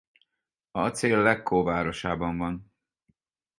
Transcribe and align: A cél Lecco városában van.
A 0.71 0.87
cél 0.89 1.21
Lecco 1.21 1.63
városában 1.63 2.37
van. 2.37 2.73